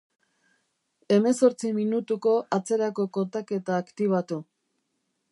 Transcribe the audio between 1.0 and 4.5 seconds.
Hemezortzi minutuko atzerako kontaketa aktibatu.